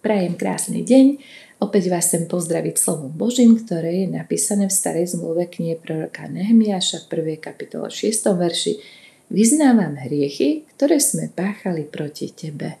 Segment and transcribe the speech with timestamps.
[0.00, 1.20] Prajem krásny deň.
[1.60, 7.04] Opäť vás chcem pozdraviť slovom Božím, ktoré je napísané v starej zmluve knihe proroka Nehemiáša
[7.04, 7.36] v 1.
[7.36, 8.08] kapitole 6.
[8.32, 8.80] verši.
[9.28, 12.80] Vyznávam hriechy, ktoré sme páchali proti Tebe.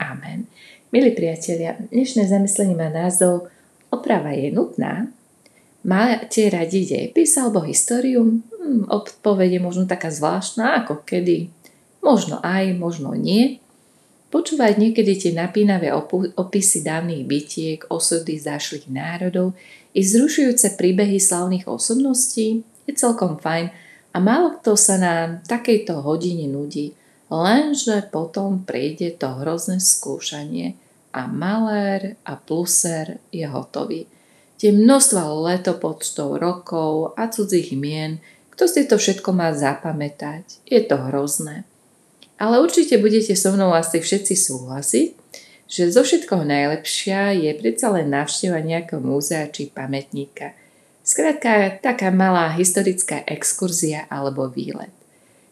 [0.00, 0.48] Amen.
[0.96, 3.52] Milí priatelia, dnešné zamyslenie má názov
[3.92, 5.12] Oprava je nutná.
[5.84, 8.32] Máte radi dejepis alebo históriu?
[8.32, 11.52] Hm, odpoveď je možno taká zvláštna, ako kedy.
[12.00, 13.60] Možno aj, možno nie.
[14.26, 15.94] Počúvať niekedy tie napínavé
[16.34, 19.54] opisy dávnych bytiek, osudy zašlých národov
[19.94, 23.70] i zrušujúce príbehy slavných osobností je celkom fajn
[24.10, 25.14] a málo kto sa na
[25.46, 26.90] takejto hodine nudí,
[27.30, 30.74] lenže potom prejde to hrozné skúšanie
[31.14, 34.10] a malér a pluser je hotový.
[34.56, 38.18] Tie množstva letopočtov, rokov a cudzích mien,
[38.56, 41.68] kto si to všetko má zapamätať, je to hrozné.
[42.36, 45.08] Ale určite budete so mnou asi všetci súhlasiť,
[45.66, 50.54] že zo všetkoho najlepšia je predsa len návšteva nejakého múzea či pamätníka.
[51.06, 54.90] Skrátka, taká malá historická exkurzia alebo výlet.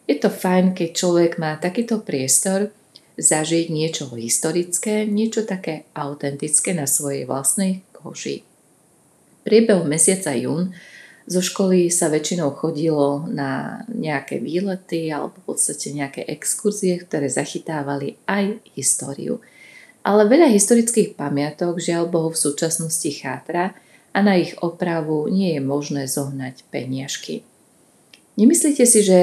[0.04, 2.68] Je to fajn, keď človek má takýto priestor
[3.16, 8.42] zažiť niečo historické, niečo také autentické na svojej vlastnej koži.
[9.46, 10.74] Priebehu mesiaca jún
[11.24, 18.20] zo školy sa väčšinou chodilo na nejaké výlety alebo v podstate nejaké exkurzie, ktoré zachytávali
[18.28, 19.40] aj históriu.
[20.04, 23.72] Ale veľa historických pamiatok žiaľ Bohu v súčasnosti chátra
[24.12, 27.40] a na ich opravu nie je možné zohnať peniažky.
[28.36, 29.20] Nemyslíte si, že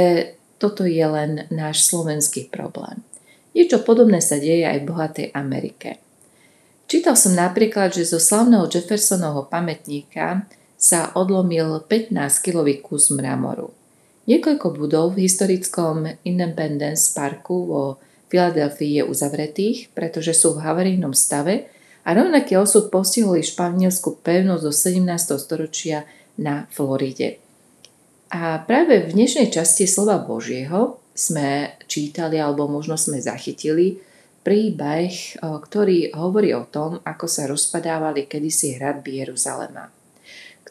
[0.58, 3.06] toto je len náš slovenský problém.
[3.54, 6.02] Niečo podobné sa deje aj v bohatej Amerike.
[6.90, 10.50] Čítal som napríklad, že zo slavného Jeffersonovho pamätníka
[10.82, 13.70] sa odlomil 15-kilový kus mramoru.
[14.26, 17.84] Niekoľko budov v historickom Independence Parku vo
[18.34, 21.70] Filadelfii je uzavretých, pretože sú v havarijnom stave
[22.02, 25.38] a rovnaký osud postihol i španielsku pevnosť zo 17.
[25.38, 26.10] storočia
[26.42, 27.38] na Floride.
[28.34, 34.02] A práve v dnešnej časti slova Božieho sme čítali alebo možno sme zachytili
[34.42, 40.01] príbeh, ktorý hovorí o tom, ako sa rozpadávali kedysi hradby Jeruzalema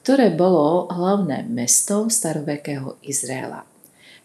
[0.00, 3.69] ktoré bolo hlavné mesto starovekého Izraela.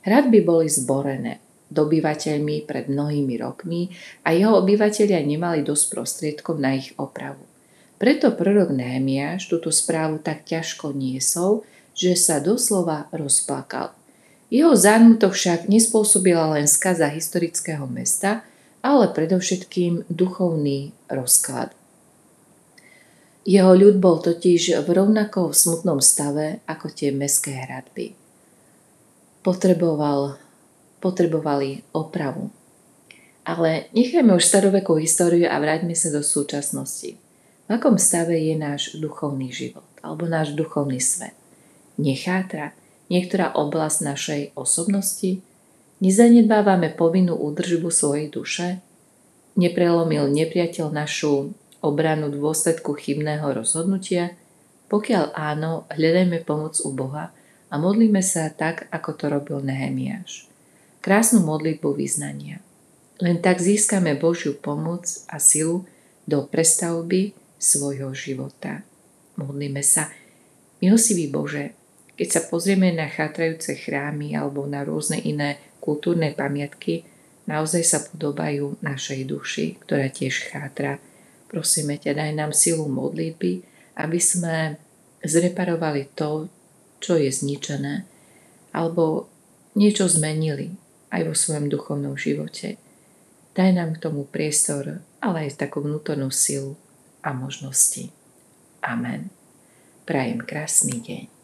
[0.08, 1.44] Hradby boli zborené
[1.74, 3.90] dobyvateľmi pred mnohými rokmi
[4.24, 7.42] a jeho obyvateľia nemali dosť prostriedkov na ich opravu.
[7.96, 11.64] Preto prorok Nehemiáš túto správu tak ťažko niesol,
[11.96, 13.96] že sa doslova rozplakal.
[14.52, 18.46] Jeho zármutok však nespôsobila len skaza historického mesta,
[18.86, 21.74] ale predovšetkým duchovný rozklad.
[23.46, 28.18] Jeho ľud bol totiž v rovnakom smutnom stave ako tie meské hradby.
[29.46, 30.42] Potreboval,
[30.98, 32.50] potrebovali opravu.
[33.46, 37.22] Ale nechajme už starovekú históriu a vráťme sa do súčasnosti.
[37.66, 41.38] V akom stave je náš duchovný život alebo náš duchovný svet?
[42.02, 42.74] Nechátra
[43.14, 45.46] niektorá oblasť našej osobnosti?
[46.02, 48.82] Nezanedbávame povinnú údržbu svojej duše?
[49.54, 51.54] Neprelomil nepriateľ našu
[51.86, 54.34] obranu dôsledku chybného rozhodnutia?
[54.90, 57.30] Pokiaľ áno, hľadajme pomoc u Boha
[57.70, 60.50] a modlíme sa tak, ako to robil Nehemiáš.
[61.06, 62.58] Krásnu modlitbu vyznania.
[63.22, 65.86] Len tak získame Božiu pomoc a silu
[66.26, 68.82] do prestavby svojho života.
[69.38, 70.10] Modlíme sa.
[70.82, 71.78] Milosivý Bože,
[72.18, 77.06] keď sa pozrieme na chátrajúce chrámy alebo na rôzne iné kultúrne pamiatky,
[77.46, 80.98] naozaj sa podobajú našej duši, ktorá tiež chátra
[81.46, 83.62] Prosíme ťa, daj nám silu modlitby,
[84.02, 84.82] aby sme
[85.22, 86.50] zreparovali to,
[87.00, 88.06] čo je zničené,
[88.74, 89.30] alebo
[89.78, 90.74] niečo zmenili
[91.14, 92.82] aj vo svojom duchovnom živote.
[93.56, 96.76] Daj nám k tomu priestor, ale aj takú vnútornú silu
[97.24, 98.12] a možnosti.
[98.84, 99.32] Amen.
[100.04, 101.35] Prajem krásny deň.